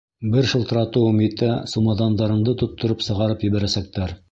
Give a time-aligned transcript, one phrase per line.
[0.35, 4.19] Бер шылтыратыуым етә, сумаҙандарыңды тоттороп сығарып ебәрәсәктәр!